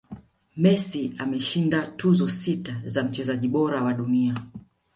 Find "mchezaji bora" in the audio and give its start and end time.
3.03-3.83